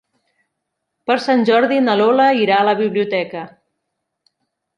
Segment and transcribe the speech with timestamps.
[1.11, 3.45] Per Sant Jordi na Lola irà a la biblioteca.